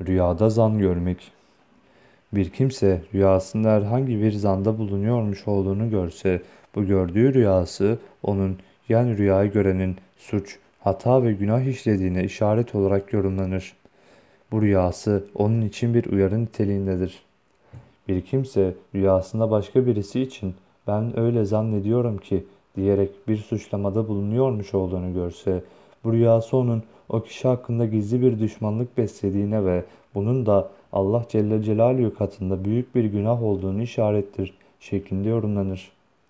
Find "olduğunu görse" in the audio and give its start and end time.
5.48-6.42, 24.74-25.62